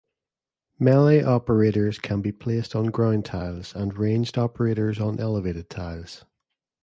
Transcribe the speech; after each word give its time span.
Melee 0.79 1.21
operators 1.21 1.99
can 1.99 2.23
be 2.23 2.31
placed 2.31 2.75
on 2.75 2.85
ground 2.87 3.23
tiles 3.23 3.75
and 3.75 3.95
ranged 3.95 4.35
operators 4.35 4.99
on 4.99 5.19
elevated 5.19 5.69
tiles. 5.69 6.25